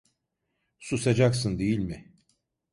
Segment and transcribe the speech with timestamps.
[0.79, 2.13] Susacaksın değil mi?